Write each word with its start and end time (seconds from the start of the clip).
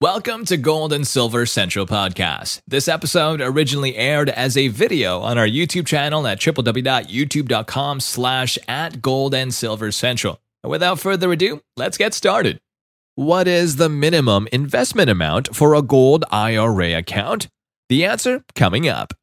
Welcome 0.00 0.44
to 0.44 0.56
Gold 0.56 0.92
and 0.92 1.04
Silver 1.04 1.44
Central 1.44 1.84
Podcast. 1.84 2.60
This 2.68 2.86
episode 2.86 3.40
originally 3.40 3.96
aired 3.96 4.28
as 4.30 4.56
a 4.56 4.68
video 4.68 5.18
on 5.22 5.38
our 5.38 5.46
YouTube 5.48 5.88
channel 5.88 6.24
at 6.28 6.38
www.youtube.com 6.38 7.98
slash 7.98 8.58
at 8.68 9.02
Gold 9.02 9.34
and 9.34 9.52
Silver 9.52 9.90
Central. 9.90 10.40
And 10.62 10.70
without 10.70 11.00
further 11.00 11.32
ado, 11.32 11.62
let's 11.76 11.98
get 11.98 12.14
started. 12.14 12.60
What 13.16 13.48
is 13.48 13.74
the 13.74 13.88
minimum 13.88 14.46
investment 14.52 15.10
amount 15.10 15.56
for 15.56 15.74
a 15.74 15.82
gold 15.82 16.24
IRA 16.30 16.96
account? 16.96 17.48
The 17.88 18.04
answer 18.04 18.44
coming 18.54 18.86
up. 18.88 19.14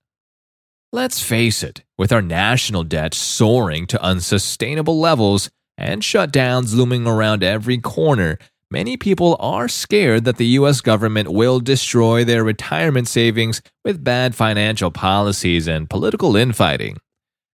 Let's 0.91 1.23
face 1.23 1.63
it, 1.63 1.85
with 1.97 2.11
our 2.11 2.21
national 2.21 2.83
debt 2.83 3.13
soaring 3.13 3.87
to 3.87 4.03
unsustainable 4.03 4.99
levels 4.99 5.49
and 5.77 6.01
shutdowns 6.01 6.75
looming 6.75 7.07
around 7.07 7.43
every 7.43 7.77
corner, 7.77 8.37
many 8.75 8.97
people 8.97 9.37
are 9.39 9.69
scared 9.69 10.25
that 10.25 10.35
the 10.35 10.57
US 10.59 10.81
government 10.81 11.29
will 11.31 11.61
destroy 11.61 12.25
their 12.25 12.43
retirement 12.43 13.07
savings 13.07 13.61
with 13.85 14.03
bad 14.03 14.35
financial 14.35 14.91
policies 14.91 15.65
and 15.65 15.89
political 15.89 16.35
infighting. 16.35 16.97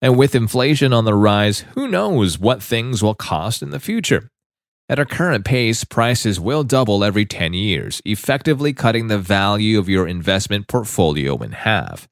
And 0.00 0.16
with 0.16 0.34
inflation 0.34 0.94
on 0.94 1.04
the 1.04 1.12
rise, 1.14 1.60
who 1.74 1.86
knows 1.88 2.38
what 2.38 2.62
things 2.62 3.02
will 3.02 3.14
cost 3.14 3.60
in 3.60 3.68
the 3.68 3.78
future? 3.78 4.30
At 4.88 4.98
our 4.98 5.04
current 5.04 5.44
pace, 5.44 5.84
prices 5.84 6.40
will 6.40 6.64
double 6.64 7.04
every 7.04 7.26
10 7.26 7.52
years, 7.52 8.00
effectively 8.06 8.72
cutting 8.72 9.08
the 9.08 9.18
value 9.18 9.78
of 9.78 9.90
your 9.90 10.08
investment 10.08 10.68
portfolio 10.68 11.36
in 11.42 11.52
half. 11.52 12.08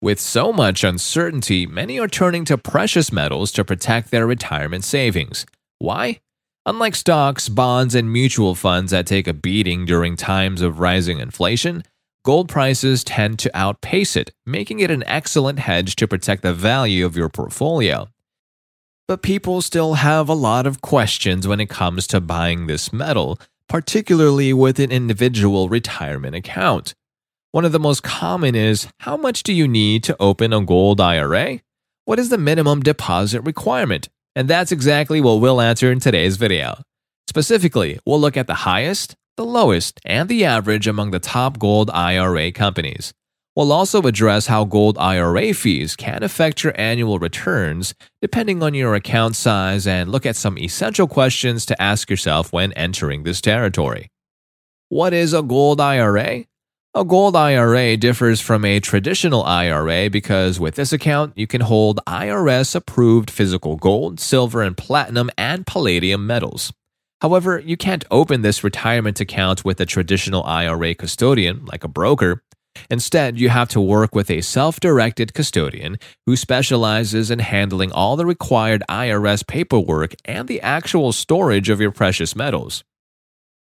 With 0.00 0.20
so 0.20 0.52
much 0.52 0.84
uncertainty, 0.84 1.66
many 1.66 1.98
are 1.98 2.06
turning 2.06 2.44
to 2.44 2.56
precious 2.56 3.10
metals 3.10 3.50
to 3.52 3.64
protect 3.64 4.12
their 4.12 4.24
retirement 4.24 4.84
savings. 4.84 5.46
Why? 5.80 6.20
Unlike 6.66 6.94
stocks, 6.94 7.48
bonds, 7.48 7.94
and 7.94 8.12
mutual 8.12 8.54
funds 8.54 8.90
that 8.90 9.06
take 9.06 9.26
a 9.26 9.32
beating 9.32 9.86
during 9.86 10.14
times 10.14 10.60
of 10.60 10.78
rising 10.78 11.18
inflation, 11.18 11.84
gold 12.22 12.50
prices 12.50 13.02
tend 13.02 13.38
to 13.38 13.56
outpace 13.56 14.14
it, 14.14 14.32
making 14.44 14.80
it 14.80 14.90
an 14.90 15.02
excellent 15.06 15.58
hedge 15.58 15.96
to 15.96 16.06
protect 16.06 16.42
the 16.42 16.52
value 16.52 17.06
of 17.06 17.16
your 17.16 17.30
portfolio. 17.30 18.08
But 19.08 19.22
people 19.22 19.62
still 19.62 19.94
have 19.94 20.28
a 20.28 20.34
lot 20.34 20.66
of 20.66 20.82
questions 20.82 21.48
when 21.48 21.60
it 21.60 21.70
comes 21.70 22.06
to 22.08 22.20
buying 22.20 22.66
this 22.66 22.92
metal, 22.92 23.40
particularly 23.66 24.52
with 24.52 24.78
an 24.78 24.92
individual 24.92 25.70
retirement 25.70 26.36
account. 26.36 26.94
One 27.52 27.64
of 27.64 27.72
the 27.72 27.80
most 27.80 28.02
common 28.02 28.54
is 28.54 28.86
how 29.00 29.16
much 29.16 29.44
do 29.44 29.54
you 29.54 29.66
need 29.66 30.04
to 30.04 30.16
open 30.20 30.52
a 30.52 30.60
gold 30.60 31.00
IRA? 31.00 31.60
What 32.04 32.18
is 32.18 32.28
the 32.28 32.38
minimum 32.38 32.82
deposit 32.82 33.40
requirement? 33.40 34.10
And 34.36 34.48
that's 34.48 34.72
exactly 34.72 35.20
what 35.20 35.40
we'll 35.40 35.60
answer 35.60 35.90
in 35.90 36.00
today's 36.00 36.36
video. 36.36 36.82
Specifically, 37.28 37.98
we'll 38.06 38.20
look 38.20 38.36
at 38.36 38.46
the 38.46 38.54
highest, 38.54 39.14
the 39.36 39.44
lowest, 39.44 40.00
and 40.04 40.28
the 40.28 40.44
average 40.44 40.86
among 40.86 41.10
the 41.10 41.18
top 41.18 41.58
gold 41.58 41.90
IRA 41.90 42.52
companies. 42.52 43.12
We'll 43.56 43.72
also 43.72 44.02
address 44.02 44.46
how 44.46 44.64
gold 44.64 44.96
IRA 44.98 45.52
fees 45.52 45.96
can 45.96 46.22
affect 46.22 46.62
your 46.62 46.72
annual 46.80 47.18
returns 47.18 47.94
depending 48.22 48.62
on 48.62 48.74
your 48.74 48.94
account 48.94 49.34
size 49.34 49.86
and 49.86 50.10
look 50.10 50.24
at 50.24 50.36
some 50.36 50.56
essential 50.56 51.08
questions 51.08 51.66
to 51.66 51.82
ask 51.82 52.08
yourself 52.08 52.52
when 52.52 52.72
entering 52.74 53.24
this 53.24 53.40
territory. 53.40 54.08
What 54.88 55.12
is 55.12 55.34
a 55.34 55.42
gold 55.42 55.80
IRA? 55.80 56.44
A 56.92 57.04
gold 57.04 57.36
IRA 57.36 57.96
differs 57.96 58.40
from 58.40 58.64
a 58.64 58.80
traditional 58.80 59.44
IRA 59.44 60.10
because 60.10 60.58
with 60.58 60.74
this 60.74 60.92
account, 60.92 61.32
you 61.36 61.46
can 61.46 61.60
hold 61.60 62.00
IRS 62.04 62.74
approved 62.74 63.30
physical 63.30 63.76
gold, 63.76 64.18
silver, 64.18 64.60
and 64.60 64.76
platinum 64.76 65.30
and 65.38 65.64
palladium 65.64 66.26
metals. 66.26 66.72
However, 67.20 67.60
you 67.60 67.76
can't 67.76 68.04
open 68.10 68.42
this 68.42 68.64
retirement 68.64 69.20
account 69.20 69.64
with 69.64 69.80
a 69.80 69.86
traditional 69.86 70.42
IRA 70.42 70.96
custodian, 70.96 71.64
like 71.66 71.84
a 71.84 71.88
broker. 71.88 72.42
Instead, 72.90 73.38
you 73.38 73.50
have 73.50 73.68
to 73.68 73.80
work 73.80 74.12
with 74.16 74.28
a 74.28 74.40
self 74.40 74.80
directed 74.80 75.32
custodian 75.32 75.96
who 76.26 76.34
specializes 76.34 77.30
in 77.30 77.38
handling 77.38 77.92
all 77.92 78.16
the 78.16 78.26
required 78.26 78.82
IRS 78.88 79.46
paperwork 79.46 80.16
and 80.24 80.48
the 80.48 80.60
actual 80.60 81.12
storage 81.12 81.68
of 81.68 81.80
your 81.80 81.92
precious 81.92 82.34
metals. 82.34 82.82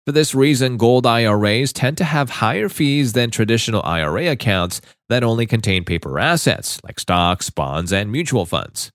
For 0.09 0.13
this 0.13 0.35
reason, 0.35 0.79
gold 0.79 1.05
IRAs 1.05 1.71
tend 1.71 1.99
to 1.99 2.05
have 2.05 2.31
higher 2.31 2.71
fees 2.71 3.13
than 3.13 3.31
traditional 3.31 3.83
IRA 3.85 4.29
accounts 4.29 4.81
that 5.11 5.23
only 5.23 5.45
contain 5.45 5.85
paper 5.85 6.19
assets 6.19 6.81
like 6.83 6.99
stocks, 6.99 7.51
bonds, 7.51 7.93
and 7.93 8.11
mutual 8.11 8.47
funds. 8.47 8.91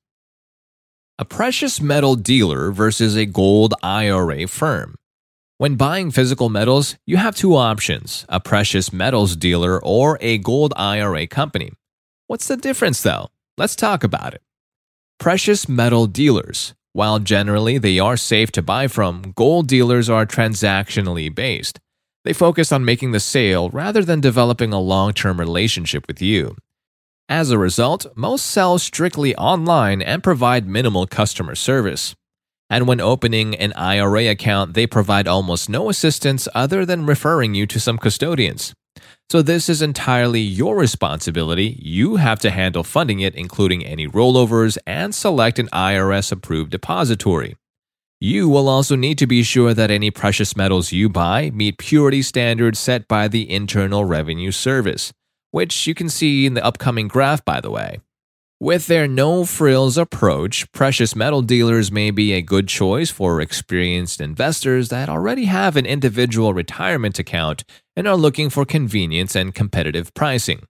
A 1.19 1.24
precious 1.24 1.79
metal 1.79 2.16
dealer 2.16 2.72
versus 2.72 3.16
a 3.16 3.28
gold 3.28 3.75
IRA 3.84 4.47
firm. 4.47 4.96
When 5.59 5.75
buying 5.75 6.09
physical 6.09 6.50
metals, 6.50 6.96
you 7.06 7.18
have 7.18 7.35
two 7.35 7.56
options 7.56 8.25
a 8.28 8.40
precious 8.40 8.91
metals 8.91 9.35
dealer 9.35 9.80
or 9.85 10.18
a 10.19 10.40
gold 10.40 10.74
IRA 10.75 11.28
company. 11.28 11.74
What's 12.25 12.47
the 12.47 12.57
difference, 12.57 13.03
though? 13.03 13.30
Let's 13.56 13.75
talk 13.75 14.03
about 14.03 14.34
it. 14.34 14.41
Precious 15.19 15.69
metal 15.69 16.07
dealers 16.07 16.74
while 16.94 17.20
generally 17.20 17.78
they 17.78 18.00
are 18.00 18.16
safe 18.16 18.52
to 18.54 18.62
buy 18.62 18.88
from, 18.88 19.34
gold 19.36 19.68
dealers 19.68 20.09
are 20.09 20.26
transactionally 20.26 21.34
based. 21.34 21.80
They 22.24 22.34
focus 22.34 22.72
on 22.72 22.86
making 22.86 23.12
the 23.12 23.20
sale 23.20 23.70
rather 23.70 24.04
than 24.04 24.22
developing 24.22 24.72
a 24.72 24.80
long 24.80 25.14
term 25.14 25.40
relationship 25.40 26.06
with 26.08 26.22
you. 26.22 26.56
As 27.28 27.52
a 27.52 27.58
result, 27.58 28.06
most 28.16 28.46
sell 28.46 28.78
strictly 28.78 29.36
online 29.36 30.02
and 30.02 30.24
provide 30.24 30.68
minimal 30.68 31.08
customer 31.08 31.56
service. 31.56 32.16
And 32.70 32.88
when 32.88 33.02
opening 33.02 33.56
an 33.56 33.74
IRA 33.74 34.28
account, 34.30 34.74
they 34.74 34.88
provide 34.88 35.28
almost 35.28 35.70
no 35.70 35.90
assistance 35.90 36.48
other 36.54 36.86
than 36.86 37.06
referring 37.06 37.54
you 37.54 37.66
to 37.68 37.80
some 37.80 37.98
custodians. 37.98 38.74
So, 39.34 39.42
this 39.42 39.68
is 39.68 39.82
entirely 39.82 40.42
your 40.42 40.76
responsibility. 40.76 41.80
You 41.82 42.18
have 42.18 42.38
to 42.42 42.52
handle 42.52 42.84
funding 42.84 43.20
it, 43.20 43.34
including 43.34 43.84
any 43.84 44.08
rollovers, 44.08 44.78
and 44.86 45.16
select 45.16 45.58
an 45.58 45.70
IRS 45.70 46.32
approved 46.32 46.70
depository. 46.70 47.56
You 48.20 48.48
will 48.48 48.70
also 48.70 48.96
need 48.96 49.18
to 49.18 49.26
be 49.26 49.42
sure 49.42 49.74
that 49.74 49.90
any 49.90 50.12
precious 50.12 50.56
metals 50.56 50.92
you 50.92 51.10
buy 51.10 51.50
meet 51.50 51.80
purity 51.80 52.22
standards 52.22 52.78
set 52.78 53.08
by 53.08 53.28
the 53.28 53.52
Internal 53.52 54.06
Revenue 54.06 54.52
Service, 54.52 55.12
which 55.50 55.88
you 55.88 55.96
can 55.96 56.10
see 56.10 56.46
in 56.46 56.54
the 56.54 56.64
upcoming 56.64 57.08
graph, 57.08 57.44
by 57.44 57.60
the 57.60 57.72
way. 57.72 58.02
With 58.60 58.86
their 58.86 59.08
no 59.08 59.46
frills 59.46 59.98
approach, 59.98 60.72
precious 60.72 61.16
metal 61.16 61.42
dealers 61.42 61.92
may 61.92 62.12
be 62.12 62.34
a 62.34 62.44
good 62.44 62.68
choice 62.68 63.10
for 63.10 63.42
experienced 63.42 64.22
investors 64.22 64.90
that 64.90 65.10
already 65.10 65.46
have 65.46 65.76
an 65.76 65.88
individual 65.88 66.54
retirement 66.54 67.18
account 67.18 67.64
and 67.96 68.08
are 68.08 68.18
looking 68.18 68.50
for 68.50 68.66
convenience 68.66 69.36
and 69.36 69.54
competitive 69.54 70.14
pricing. 70.14 70.68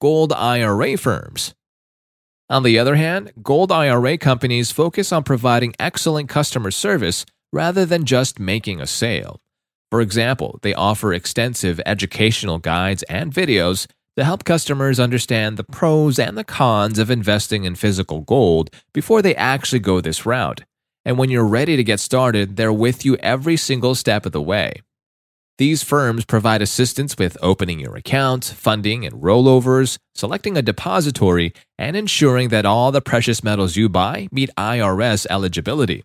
Gold 0.00 0.32
IRA 0.32 0.96
firms. 0.96 1.54
On 2.50 2.62
the 2.62 2.78
other 2.78 2.96
hand, 2.96 3.32
gold 3.42 3.72
IRA 3.72 4.18
companies 4.18 4.70
focus 4.70 5.12
on 5.12 5.22
providing 5.22 5.74
excellent 5.78 6.28
customer 6.28 6.70
service 6.70 7.24
rather 7.52 7.86
than 7.86 8.04
just 8.04 8.38
making 8.38 8.80
a 8.80 8.86
sale. 8.86 9.40
For 9.90 10.00
example, 10.00 10.58
they 10.62 10.74
offer 10.74 11.14
extensive 11.14 11.80
educational 11.86 12.58
guides 12.58 13.02
and 13.04 13.32
videos 13.32 13.86
to 14.16 14.24
help 14.24 14.44
customers 14.44 15.00
understand 15.00 15.56
the 15.56 15.64
pros 15.64 16.18
and 16.18 16.36
the 16.36 16.44
cons 16.44 16.98
of 16.98 17.10
investing 17.10 17.64
in 17.64 17.74
physical 17.74 18.20
gold 18.20 18.70
before 18.92 19.22
they 19.22 19.34
actually 19.36 19.78
go 19.78 20.00
this 20.00 20.26
route. 20.26 20.62
And 21.04 21.18
when 21.18 21.30
you're 21.30 21.46
ready 21.46 21.76
to 21.76 21.84
get 21.84 22.00
started, 22.00 22.56
they're 22.56 22.72
with 22.72 23.04
you 23.04 23.16
every 23.16 23.56
single 23.56 23.94
step 23.94 24.26
of 24.26 24.32
the 24.32 24.42
way. 24.42 24.82
These 25.56 25.84
firms 25.84 26.24
provide 26.24 26.62
assistance 26.62 27.16
with 27.16 27.36
opening 27.40 27.78
your 27.78 27.94
account, 27.94 28.44
funding 28.44 29.06
and 29.06 29.22
rollovers, 29.22 29.98
selecting 30.14 30.56
a 30.56 30.62
depository, 30.62 31.52
and 31.78 31.96
ensuring 31.96 32.48
that 32.48 32.66
all 32.66 32.90
the 32.90 33.00
precious 33.00 33.44
metals 33.44 33.76
you 33.76 33.88
buy 33.88 34.28
meet 34.32 34.50
IRS 34.58 35.26
eligibility. 35.30 36.02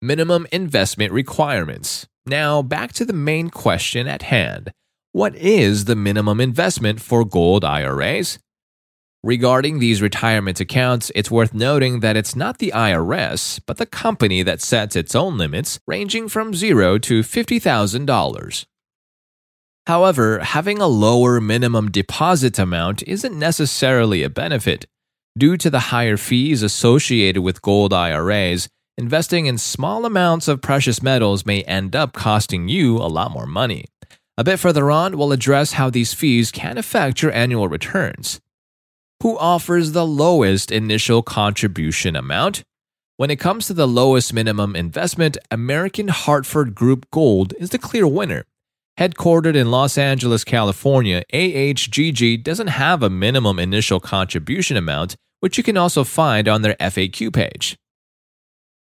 Minimum 0.00 0.46
investment 0.52 1.12
requirements. 1.12 2.06
Now, 2.24 2.62
back 2.62 2.92
to 2.94 3.04
the 3.04 3.12
main 3.12 3.50
question 3.50 4.06
at 4.08 4.22
hand 4.22 4.72
what 5.12 5.36
is 5.36 5.84
the 5.84 5.94
minimum 5.94 6.40
investment 6.40 7.00
for 7.00 7.24
gold 7.24 7.64
IRAs? 7.64 8.40
Regarding 9.24 9.78
these 9.78 10.02
retirement 10.02 10.60
accounts, 10.60 11.10
it's 11.14 11.30
worth 11.30 11.54
noting 11.54 12.00
that 12.00 12.14
it's 12.14 12.36
not 12.36 12.58
the 12.58 12.70
IRS, 12.74 13.58
but 13.64 13.78
the 13.78 13.86
company 13.86 14.42
that 14.42 14.60
sets 14.60 14.96
its 14.96 15.14
own 15.14 15.38
limits, 15.38 15.80
ranging 15.86 16.28
from 16.28 16.52
0 16.52 16.98
to 16.98 17.20
$50,000. 17.20 18.66
However, 19.86 20.40
having 20.40 20.78
a 20.78 20.86
lower 20.86 21.40
minimum 21.40 21.90
deposit 21.90 22.58
amount 22.58 23.02
isn't 23.04 23.38
necessarily 23.38 24.22
a 24.22 24.28
benefit. 24.28 24.84
Due 25.38 25.56
to 25.56 25.70
the 25.70 25.88
higher 25.88 26.18
fees 26.18 26.62
associated 26.62 27.40
with 27.40 27.62
gold 27.62 27.94
IRAs, 27.94 28.68
investing 28.98 29.46
in 29.46 29.56
small 29.56 30.04
amounts 30.04 30.48
of 30.48 30.60
precious 30.60 31.02
metals 31.02 31.46
may 31.46 31.62
end 31.62 31.96
up 31.96 32.12
costing 32.12 32.68
you 32.68 32.98
a 32.98 33.08
lot 33.08 33.30
more 33.30 33.46
money. 33.46 33.86
A 34.36 34.44
bit 34.44 34.58
further 34.58 34.90
on, 34.90 35.16
we'll 35.16 35.32
address 35.32 35.72
how 35.72 35.88
these 35.88 36.12
fees 36.12 36.52
can 36.52 36.76
affect 36.76 37.22
your 37.22 37.32
annual 37.32 37.68
returns. 37.68 38.38
Who 39.24 39.38
offers 39.38 39.92
the 39.92 40.06
lowest 40.06 40.70
initial 40.70 41.22
contribution 41.22 42.14
amount? 42.14 42.62
When 43.16 43.30
it 43.30 43.40
comes 43.40 43.66
to 43.66 43.72
the 43.72 43.88
lowest 43.88 44.34
minimum 44.34 44.76
investment, 44.76 45.38
American 45.50 46.08
Hartford 46.08 46.74
Group 46.74 47.10
Gold 47.10 47.54
is 47.58 47.70
the 47.70 47.78
clear 47.78 48.06
winner. 48.06 48.44
Headquartered 49.00 49.56
in 49.56 49.70
Los 49.70 49.96
Angeles, 49.96 50.44
California, 50.44 51.22
AHGG 51.32 52.44
doesn't 52.44 52.66
have 52.66 53.02
a 53.02 53.08
minimum 53.08 53.58
initial 53.58 53.98
contribution 53.98 54.76
amount, 54.76 55.16
which 55.40 55.56
you 55.56 55.64
can 55.64 55.78
also 55.78 56.04
find 56.04 56.46
on 56.46 56.60
their 56.60 56.74
FAQ 56.74 57.32
page. 57.32 57.76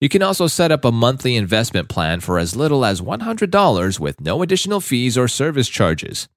You 0.01 0.09
can 0.09 0.23
also 0.23 0.47
set 0.47 0.71
up 0.71 0.85
a 0.85 0.93
monthly 0.93 1.35
investment 1.35 1.89
plan 1.89 2.21
for 2.21 2.39
as 2.39 2.55
little 2.55 2.85
as 2.85 3.01
$100 3.01 3.99
with 3.99 4.21
no 4.21 4.43
additional 4.43 4.81
fees 4.81 5.19
or 5.19 5.27
service 5.27 5.69
charges. 5.69 6.29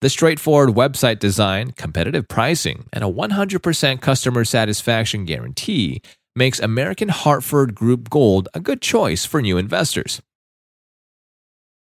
The 0.00 0.08
straightforward 0.08 0.74
website 0.74 1.18
design, 1.18 1.72
competitive 1.72 2.26
pricing, 2.26 2.86
and 2.90 3.04
a 3.04 3.06
100% 3.06 4.00
customer 4.00 4.46
satisfaction 4.46 5.26
guarantee 5.26 6.00
makes 6.34 6.58
American 6.58 7.10
Hartford 7.10 7.74
Group 7.74 8.08
Gold 8.08 8.48
a 8.54 8.60
good 8.60 8.80
choice 8.80 9.26
for 9.26 9.42
new 9.42 9.58
investors. 9.58 10.22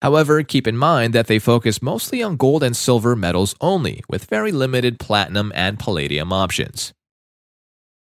However, 0.00 0.42
keep 0.42 0.66
in 0.66 0.78
mind 0.78 1.12
that 1.12 1.26
they 1.26 1.38
focus 1.38 1.82
mostly 1.82 2.22
on 2.22 2.36
gold 2.36 2.62
and 2.62 2.74
silver 2.74 3.14
metals 3.14 3.54
only, 3.60 4.02
with 4.08 4.24
very 4.24 4.52
limited 4.52 4.98
platinum 4.98 5.52
and 5.54 5.78
palladium 5.78 6.32
options. 6.32 6.94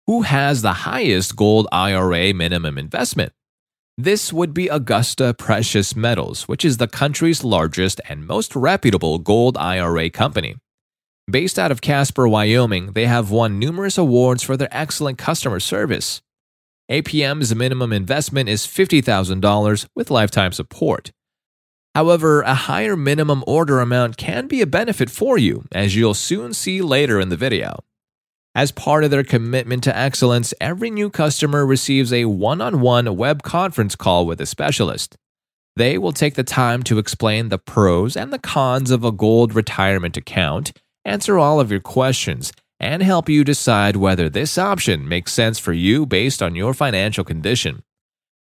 Who 0.07 0.21
has 0.21 0.61
the 0.61 0.85
highest 0.87 1.35
gold 1.35 1.67
IRA 1.73 2.33
minimum 2.33 2.77
investment? 2.77 3.33
This 3.97 4.33
would 4.33 4.53
be 4.53 4.67
Augusta 4.67 5.33
Precious 5.33 5.95
Metals, 5.95 6.49
which 6.49 6.65
is 6.65 6.75
the 6.75 6.87
country's 6.87 7.45
largest 7.45 8.01
and 8.09 8.27
most 8.27 8.53
reputable 8.53 9.19
gold 9.19 9.55
IRA 9.55 10.09
company. 10.09 10.55
Based 11.31 11.57
out 11.57 11.71
of 11.71 11.79
Casper, 11.79 12.27
Wyoming, 12.27 12.91
they 12.91 13.05
have 13.05 13.31
won 13.31 13.57
numerous 13.57 13.97
awards 13.97 14.43
for 14.43 14.57
their 14.57 14.67
excellent 14.69 15.17
customer 15.17 15.61
service. 15.61 16.21
APM's 16.91 17.55
minimum 17.55 17.93
investment 17.93 18.49
is 18.49 18.67
$50,000 18.67 19.87
with 19.95 20.11
lifetime 20.11 20.51
support. 20.51 21.13
However, 21.95 22.41
a 22.41 22.53
higher 22.53 22.97
minimum 22.97 23.45
order 23.47 23.79
amount 23.79 24.17
can 24.17 24.47
be 24.47 24.59
a 24.59 24.67
benefit 24.67 25.09
for 25.09 25.37
you, 25.37 25.63
as 25.71 25.95
you'll 25.95 26.15
soon 26.15 26.51
see 26.51 26.81
later 26.81 27.21
in 27.21 27.29
the 27.29 27.37
video. 27.37 27.79
As 28.55 28.71
part 28.71 29.03
of 29.03 29.11
their 29.11 29.25
commitment 29.25 29.83
to 29.83 29.97
excellence, 29.97 30.53
every 30.61 30.89
new 30.89 31.09
customer 31.09 31.65
receives 31.65 32.13
a 32.13 32.23
one 32.23 32.61
on 32.61 32.79
one 32.79 33.17
web 33.17 33.43
conference 33.43 33.97
call 33.97 34.25
with 34.25 34.39
a 34.39 34.45
specialist. 34.45 35.17
They 35.75 35.97
will 35.97 36.13
take 36.13 36.35
the 36.35 36.43
time 36.45 36.81
to 36.83 36.97
explain 36.97 37.49
the 37.49 37.57
pros 37.57 38.15
and 38.15 38.31
the 38.31 38.39
cons 38.39 38.91
of 38.91 39.03
a 39.03 39.11
gold 39.11 39.53
retirement 39.53 40.15
account, 40.15 40.71
answer 41.03 41.37
all 41.37 41.59
of 41.59 41.69
your 41.69 41.81
questions, 41.81 42.53
and 42.79 43.03
help 43.03 43.27
you 43.27 43.43
decide 43.43 43.97
whether 43.97 44.29
this 44.29 44.57
option 44.57 45.05
makes 45.05 45.33
sense 45.33 45.59
for 45.59 45.73
you 45.73 46.05
based 46.05 46.41
on 46.41 46.55
your 46.55 46.73
financial 46.73 47.25
condition. 47.25 47.83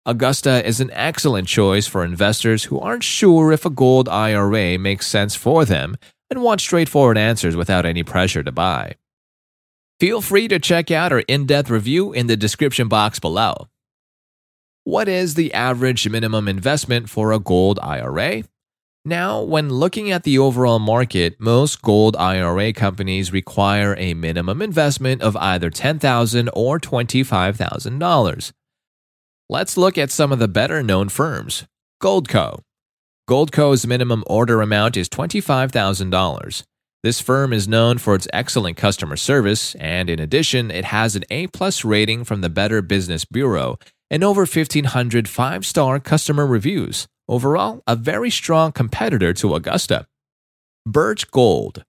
Augusta 0.06 0.64
is 0.64 0.80
an 0.80 0.92
excellent 0.92 1.48
choice 1.48 1.88
for 1.88 2.04
investors 2.04 2.64
who 2.64 2.78
aren't 2.78 3.02
sure 3.02 3.50
if 3.50 3.66
a 3.66 3.70
gold 3.70 4.08
IRA 4.08 4.78
makes 4.78 5.08
sense 5.08 5.34
for 5.34 5.64
them 5.64 5.96
and 6.30 6.40
want 6.40 6.60
straightforward 6.60 7.18
answers 7.18 7.56
without 7.56 7.84
any 7.84 8.04
pressure 8.04 8.44
to 8.44 8.52
buy. 8.52 8.94
Feel 10.00 10.20
free 10.20 10.48
to 10.48 10.58
check 10.58 10.90
out 10.90 11.12
our 11.12 11.20
in 11.20 11.46
depth 11.46 11.70
review 11.70 12.12
in 12.12 12.26
the 12.26 12.36
description 12.36 12.88
box 12.88 13.20
below. 13.20 13.68
What 14.82 15.08
is 15.08 15.34
the 15.34 15.54
average 15.54 16.08
minimum 16.08 16.48
investment 16.48 17.08
for 17.08 17.32
a 17.32 17.38
gold 17.38 17.78
IRA? 17.80 18.42
Now, 19.04 19.40
when 19.42 19.68
looking 19.68 20.10
at 20.10 20.24
the 20.24 20.38
overall 20.38 20.78
market, 20.78 21.36
most 21.38 21.80
gold 21.80 22.16
IRA 22.16 22.72
companies 22.72 23.32
require 23.32 23.94
a 23.98 24.14
minimum 24.14 24.60
investment 24.60 25.22
of 25.22 25.36
either 25.36 25.70
10,000 25.70 26.50
or 26.52 26.80
$25,000. 26.80 28.52
Let's 29.48 29.76
look 29.76 29.96
at 29.96 30.10
some 30.10 30.32
of 30.32 30.38
the 30.38 30.48
better 30.48 30.82
known 30.82 31.08
firms. 31.08 31.64
Goldco. 32.02 32.60
Goldco's 33.30 33.86
minimum 33.86 34.24
order 34.26 34.60
amount 34.60 34.96
is 34.96 35.08
$25,000. 35.08 36.64
This 37.04 37.20
firm 37.20 37.52
is 37.52 37.68
known 37.68 37.98
for 37.98 38.14
its 38.14 38.26
excellent 38.32 38.78
customer 38.78 39.16
service, 39.16 39.74
and 39.74 40.08
in 40.08 40.18
addition, 40.18 40.70
it 40.70 40.86
has 40.86 41.14
an 41.14 41.24
A 41.28 41.48
plus 41.48 41.84
rating 41.84 42.24
from 42.24 42.40
the 42.40 42.48
Better 42.48 42.80
Business 42.80 43.26
Bureau 43.26 43.78
and 44.08 44.24
over 44.24 44.46
1,500 44.46 45.28
five 45.28 45.66
star 45.66 46.00
customer 46.00 46.46
reviews. 46.46 47.06
Overall, 47.28 47.82
a 47.86 47.94
very 47.94 48.30
strong 48.30 48.72
competitor 48.72 49.34
to 49.34 49.54
Augusta. 49.54 50.06
Birch 50.86 51.30
Gold. 51.30 51.84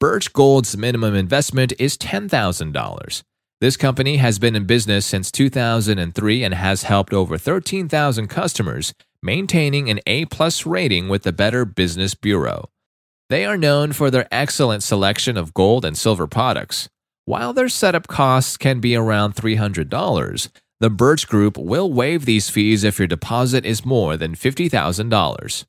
Birch 0.00 0.32
Gold's 0.32 0.76
minimum 0.76 1.14
investment 1.14 1.72
is 1.78 1.96
$10,000. 1.96 3.22
This 3.60 3.76
company 3.76 4.16
has 4.16 4.40
been 4.40 4.56
in 4.56 4.64
business 4.64 5.06
since 5.06 5.30
2003 5.30 6.42
and 6.42 6.54
has 6.54 6.82
helped 6.82 7.14
over 7.14 7.38
13,000 7.38 8.26
customers, 8.26 8.94
maintaining 9.22 9.88
an 9.88 10.00
A-plus 10.08 10.66
rating 10.66 11.08
with 11.08 11.22
the 11.22 11.32
Better 11.32 11.64
Business 11.64 12.16
Bureau. 12.16 12.68
They 13.28 13.44
are 13.44 13.56
known 13.56 13.92
for 13.92 14.10
their 14.10 14.28
excellent 14.30 14.84
selection 14.84 15.36
of 15.36 15.52
gold 15.52 15.84
and 15.84 15.98
silver 15.98 16.28
products. 16.28 16.88
While 17.24 17.52
their 17.52 17.68
setup 17.68 18.06
costs 18.06 18.56
can 18.56 18.78
be 18.78 18.94
around 18.94 19.34
$300, 19.34 20.48
the 20.78 20.90
Birch 20.90 21.26
Group 21.26 21.58
will 21.58 21.92
waive 21.92 22.24
these 22.24 22.50
fees 22.50 22.84
if 22.84 23.00
your 23.00 23.08
deposit 23.08 23.66
is 23.66 23.84
more 23.84 24.16
than 24.16 24.36
$50,000. 24.36 25.64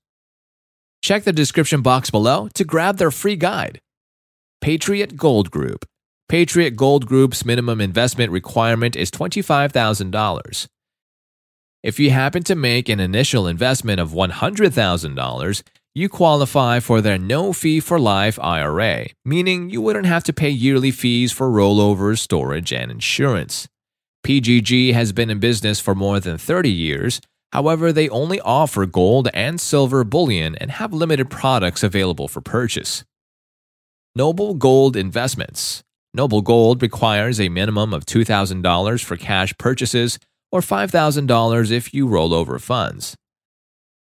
Check 1.01 1.24
the 1.24 1.33
description 1.33 1.81
box 1.81 2.12
below 2.12 2.48
to 2.54 2.63
grab 2.63 2.98
their 2.98 3.09
free 3.09 3.36
guide. 3.36 3.80
Patriot 4.62 5.18
Gold 5.18 5.50
Group 5.50 5.83
Patriot 6.30 6.75
Gold 6.75 7.07
Group's 7.07 7.44
minimum 7.44 7.81
investment 7.81 8.31
requirement 8.31 8.95
is 8.95 9.10
$25,000. 9.10 10.68
If 11.81 12.00
you 12.00 12.12
happen 12.12 12.44
to 12.44 12.56
make 12.56 12.89
an 12.89 13.00
initial 13.00 13.48
investment 13.48 14.00
of 14.00 14.12
$100,000, 14.12 15.63
you 15.97 16.07
qualify 16.07 16.79
for 16.79 17.01
their 17.01 17.17
no 17.17 17.51
fee 17.51 17.79
for 17.79 17.99
life 17.99 18.38
IRA, 18.39 19.07
meaning 19.25 19.71
you 19.71 19.81
wouldn't 19.81 20.05
have 20.05 20.23
to 20.23 20.31
pay 20.31 20.47
yearly 20.47 20.91
fees 20.91 21.31
for 21.31 21.49
rollovers, 21.49 22.19
storage, 22.19 22.71
and 22.71 22.91
insurance. 22.91 23.67
PGG 24.23 24.94
has 24.94 25.11
been 25.11 25.31
in 25.31 25.39
business 25.39 25.79
for 25.79 25.95
more 25.95 26.19
than 26.19 26.38
30 26.38 26.69
years. 26.69 27.19
However, 27.51 27.91
they 27.91 28.09
only 28.09 28.39
offer 28.41 28.85
gold 28.85 29.27
and 29.33 29.59
silver 29.59 30.03
bullion 30.03 30.53
and 30.57 30.69
have 30.69 30.94
limited 30.94 31.31
products 31.31 31.81
available 31.81 32.27
for 32.27 32.41
purchase. 32.41 33.03
Noble 34.15 34.53
Gold 34.53 34.95
Investments 34.95 35.81
Noble 36.13 36.43
Gold 36.43 36.83
requires 36.83 37.39
a 37.39 37.50
minimum 37.50 37.91
of 37.91 38.05
$2,000 38.05 39.03
for 39.03 39.17
cash 39.17 39.51
purchases 39.57 40.19
or 40.51 40.61
$5,000 40.61 41.71
if 41.71 41.91
you 41.91 42.07
roll 42.07 42.35
over 42.35 42.59
funds. 42.59 43.15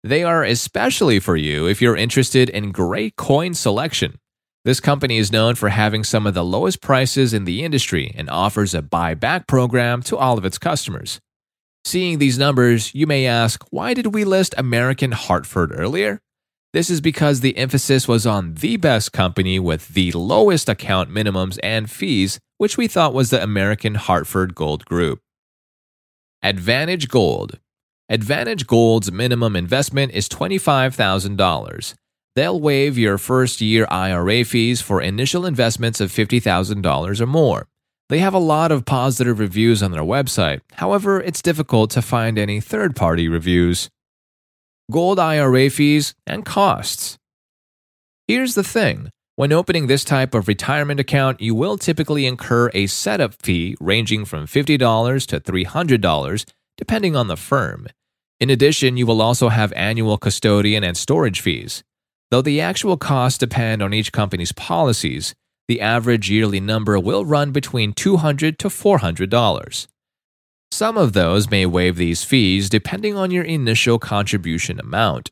They 0.04 0.24
are 0.24 0.44
especially 0.44 1.20
for 1.20 1.36
you 1.36 1.68
if 1.68 1.82
you're 1.82 1.98
interested 1.98 2.50
in 2.50 2.72
great 2.72 3.18
coin 3.18 3.54
selection. 3.54 4.18
This 4.64 4.80
company 4.80 5.18
is 5.18 5.32
known 5.32 5.56
for 5.56 5.70
having 5.70 6.04
some 6.06 6.26
of 6.26 6.34
the 6.34 6.44
lowest 6.44 6.82
prices 6.82 7.34
in 7.34 7.44
the 7.44 7.64
industry 7.64 8.14
and 8.16 8.30
offers 8.30 8.74
a 8.74 8.82
buyback 8.82 9.48
program 9.48 10.02
to 10.04 10.18
all 10.18 10.38
of 10.38 10.46
its 10.46 10.58
customers. 10.58 11.20
Seeing 11.84 12.18
these 12.18 12.38
numbers, 12.38 12.94
you 12.96 13.08
may 13.08 13.26
ask, 13.26 13.64
why 13.72 13.94
did 13.94 14.14
we 14.14 14.24
list 14.24 14.54
American 14.58 15.12
Hartford 15.12 15.72
earlier? 15.74 16.22
This 16.72 16.90
is 16.90 17.02
because 17.02 17.40
the 17.40 17.58
emphasis 17.58 18.08
was 18.08 18.26
on 18.26 18.54
the 18.54 18.78
best 18.78 19.12
company 19.12 19.60
with 19.60 19.90
the 19.90 20.12
lowest 20.12 20.70
account 20.70 21.10
minimums 21.10 21.58
and 21.64 21.90
fees, 21.90 22.40
which 22.58 22.78
we 22.78 22.88
thought 22.88 23.14
was 23.14 23.32
the 23.32 23.42
American 23.42 23.96
Hartford 23.96 24.56
Gold 24.56 24.86
Group. 24.86 25.20
Advantage 26.44 27.10
Gold 27.10 27.60
Advantage 28.12 28.66
Gold's 28.66 29.12
minimum 29.12 29.56
investment 29.56 30.12
is 30.14 30.28
$25,000. 30.28 31.94
They'll 32.36 32.60
waive 32.60 32.98
your 32.98 33.20
first 33.20 33.62
year 33.62 33.88
IRA 33.90 34.44
fees 34.44 34.82
for 34.82 35.00
initial 35.00 35.46
investments 35.46 36.02
of 36.02 36.12
$50,000 36.12 37.22
or 37.22 37.26
more. 37.28 37.68
They 38.10 38.18
have 38.18 38.34
a 38.34 38.40
lot 38.40 38.72
of 38.72 38.86
positive 38.86 39.38
reviews 39.40 39.84
on 39.84 39.92
their 39.92 40.02
website, 40.02 40.62
however, 40.74 41.22
it's 41.22 41.44
difficult 41.44 41.92
to 41.92 42.02
find 42.02 42.40
any 42.40 42.60
third 42.60 42.96
party 42.96 43.28
reviews 43.28 43.90
gold 44.90 45.20
IRA 45.20 45.70
fees, 45.70 46.16
and 46.26 46.46
costs. 46.46 47.18
Here's 48.28 48.56
the 48.56 48.64
thing 48.64 49.10
when 49.36 49.54
opening 49.54 49.88
this 49.88 50.04
type 50.04 50.34
of 50.34 50.48
retirement 50.48 51.00
account, 51.00 51.40
you 51.40 51.56
will 51.56 51.78
typically 51.78 52.26
incur 52.26 52.70
a 52.74 52.88
setup 52.88 53.34
fee 53.36 53.78
ranging 53.80 54.26
from 54.26 54.48
$50 54.48 55.28
to 55.28 55.40
$300, 55.40 56.46
depending 56.80 57.14
on 57.14 57.28
the 57.28 57.36
firm. 57.36 57.88
In 58.40 58.50
addition, 58.50 58.96
you 58.96 59.06
will 59.06 59.22
also 59.22 59.50
have 59.50 59.74
annual 59.74 60.18
custodian 60.18 60.82
and 60.82 60.96
storage 60.96 61.42
fees. 61.42 61.84
Though 62.32 62.42
the 62.42 62.62
actual 62.62 62.96
costs 62.96 63.38
depend 63.38 63.84
on 63.84 63.94
each 63.94 64.14
company's 64.14 64.54
policies, 64.54 65.36
the 65.68 65.82
average 65.82 66.32
yearly 66.32 66.62
number 66.62 66.98
will 66.98 67.26
run 67.26 67.52
between 67.52 67.94
$200 67.94 68.58
to 68.60 68.70
$400. 68.70 69.88
Some 70.72 70.98
of 70.98 71.12
those 71.12 71.52
may 71.52 71.66
waive 71.66 71.98
these 71.98 72.24
fees 72.24 72.70
depending 72.70 73.18
on 73.18 73.30
your 73.30 73.44
initial 73.44 74.00
contribution 74.00 74.80
amount. 74.80 75.32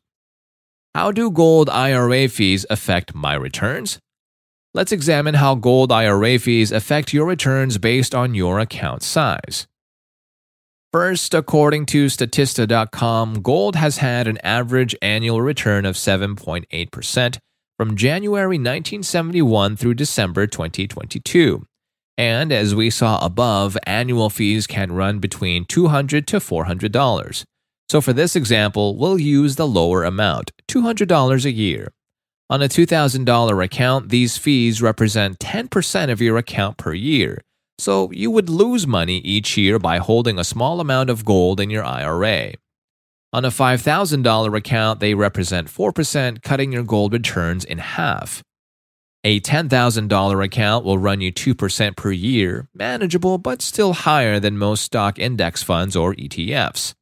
How 0.93 1.13
do 1.13 1.31
gold 1.31 1.69
IRA 1.69 2.27
fees 2.27 2.65
affect 2.69 3.15
my 3.15 3.35
returns? 3.35 3.99
Let's 4.73 4.91
examine 4.91 5.35
how 5.35 5.55
gold 5.55 5.93
IRA 5.93 6.39
fees 6.39 6.73
affect 6.73 7.13
your 7.13 7.25
returns 7.25 7.77
based 7.77 8.13
on 8.13 8.35
your 8.35 8.59
account 8.59 9.01
size. 9.01 9.65
First, 10.93 11.33
according 11.33 11.85
to 11.87 12.05
Statista.com, 12.05 13.41
gold 13.41 13.75
has 13.75 13.97
had 13.97 14.25
an 14.25 14.37
average 14.37 14.95
annual 15.01 15.41
return 15.41 15.85
of 15.85 15.95
7.8% 15.95 17.37
from 17.77 17.97
January 17.97 18.57
1971 18.57 19.75
through 19.75 19.93
December 19.95 20.47
2022. 20.47 21.65
And 22.17 22.53
as 22.53 22.73
we 22.73 22.89
saw 22.89 23.23
above, 23.23 23.77
annual 23.85 24.29
fees 24.29 24.65
can 24.65 24.93
run 24.93 25.19
between 25.19 25.65
$200 25.65 26.25
to 26.25 26.37
$400. 26.37 27.43
So 27.89 27.99
for 27.99 28.13
this 28.13 28.35
example, 28.37 28.97
we'll 28.97 29.19
use 29.19 29.57
the 29.57 29.67
lower 29.67 30.05
amount, 30.05 30.51
$200 30.69 31.45
a 31.45 31.51
year. 31.51 31.91
On 32.49 32.61
a 32.61 32.69
$2,000 32.69 33.63
account, 33.63 34.07
these 34.07 34.37
fees 34.37 34.81
represent 34.81 35.39
10% 35.39 36.09
of 36.09 36.21
your 36.21 36.37
account 36.37 36.77
per 36.77 36.93
year. 36.93 37.41
So 37.79 38.11
you 38.11 38.31
would 38.31 38.49
lose 38.49 38.87
money 38.87 39.17
each 39.19 39.57
year 39.57 39.79
by 39.79 39.97
holding 39.97 40.39
a 40.39 40.43
small 40.43 40.79
amount 40.79 41.09
of 41.09 41.25
gold 41.25 41.59
in 41.59 41.69
your 41.69 41.83
IRA. 41.83 42.53
On 43.33 43.45
a 43.45 43.49
$5,000 43.49 44.57
account, 44.57 44.99
they 44.99 45.13
represent 45.13 45.67
4%, 45.67 46.41
cutting 46.41 46.71
your 46.71 46.83
gold 46.83 47.13
returns 47.13 47.65
in 47.65 47.77
half. 47.77 48.41
A 49.23 49.41
$10,000 49.41 50.45
account 50.45 50.85
will 50.85 50.97
run 50.97 51.21
you 51.21 51.33
2% 51.33 51.97
per 51.97 52.11
year, 52.11 52.69
manageable 52.73 53.37
but 53.37 53.61
still 53.61 53.93
higher 53.93 54.39
than 54.39 54.57
most 54.57 54.83
stock 54.83 55.19
index 55.19 55.61
funds 55.61 55.95
or 55.95 56.15
ETFs. 56.15 56.93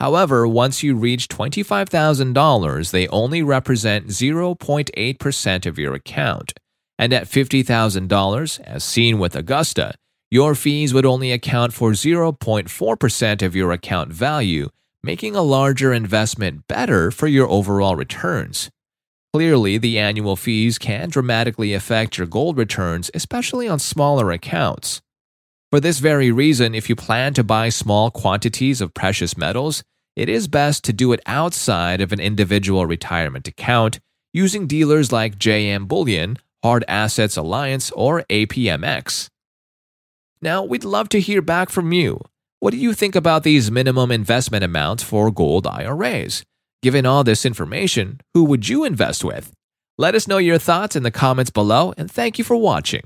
However, 0.00 0.48
once 0.48 0.82
you 0.82 0.96
reach 0.96 1.28
$25,000, 1.28 2.90
they 2.90 3.06
only 3.08 3.42
represent 3.42 4.08
0.8% 4.08 5.66
of 5.66 5.78
your 5.78 5.94
account. 5.94 6.54
And 6.98 7.12
at 7.12 7.26
$50,000, 7.26 8.60
as 8.60 8.84
seen 8.84 9.18
with 9.18 9.34
Augusta, 9.34 9.94
your 10.30 10.54
fees 10.54 10.94
would 10.94 11.06
only 11.06 11.32
account 11.32 11.72
for 11.72 11.92
0.4% 11.92 13.42
of 13.42 13.56
your 13.56 13.72
account 13.72 14.12
value, 14.12 14.68
making 15.02 15.36
a 15.36 15.42
larger 15.42 15.92
investment 15.92 16.66
better 16.68 17.10
for 17.10 17.26
your 17.26 17.48
overall 17.48 17.96
returns. 17.96 18.70
Clearly, 19.34 19.78
the 19.78 19.98
annual 19.98 20.36
fees 20.36 20.78
can 20.78 21.08
dramatically 21.08 21.72
affect 21.72 22.18
your 22.18 22.26
gold 22.26 22.56
returns, 22.58 23.10
especially 23.14 23.66
on 23.66 23.78
smaller 23.78 24.30
accounts. 24.30 25.00
For 25.70 25.80
this 25.80 26.00
very 26.00 26.30
reason, 26.30 26.74
if 26.74 26.90
you 26.90 26.96
plan 26.96 27.32
to 27.34 27.42
buy 27.42 27.70
small 27.70 28.10
quantities 28.10 28.82
of 28.82 28.92
precious 28.92 29.38
metals, 29.38 29.82
it 30.14 30.28
is 30.28 30.48
best 30.48 30.84
to 30.84 30.92
do 30.92 31.12
it 31.14 31.20
outside 31.24 32.02
of 32.02 32.12
an 32.12 32.20
individual 32.20 32.84
retirement 32.84 33.48
account 33.48 33.98
using 34.34 34.66
dealers 34.66 35.12
like 35.12 35.38
JM 35.38 35.88
Bullion, 35.88 36.36
Hard 36.62 36.84
Assets 36.88 37.36
Alliance, 37.36 37.90
or 37.92 38.22
APMEX. 38.30 39.28
Now, 40.40 40.62
we'd 40.62 40.84
love 40.84 41.08
to 41.10 41.20
hear 41.20 41.42
back 41.42 41.70
from 41.70 41.92
you. 41.92 42.20
What 42.60 42.70
do 42.70 42.76
you 42.76 42.94
think 42.94 43.14
about 43.14 43.42
these 43.42 43.70
minimum 43.70 44.10
investment 44.10 44.64
amounts 44.64 45.02
for 45.02 45.30
gold 45.30 45.66
IRAs? 45.66 46.44
Given 46.82 47.06
all 47.06 47.24
this 47.24 47.44
information, 47.46 48.20
who 48.34 48.44
would 48.44 48.68
you 48.68 48.84
invest 48.84 49.24
with? 49.24 49.52
Let 49.98 50.14
us 50.14 50.26
know 50.26 50.38
your 50.38 50.58
thoughts 50.58 50.96
in 50.96 51.02
the 51.02 51.10
comments 51.10 51.50
below, 51.50 51.92
and 51.96 52.10
thank 52.10 52.38
you 52.38 52.44
for 52.44 52.56
watching. 52.56 53.02